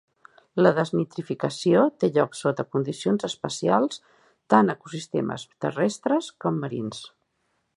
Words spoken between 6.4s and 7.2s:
com marins.